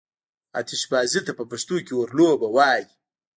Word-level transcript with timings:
آتشبازي 0.59 1.21
ته 1.27 1.31
په 1.39 1.43
پښتو 1.51 1.75
کې 1.85 1.93
اورلوبه 1.95 2.47
وايي. 2.55 2.85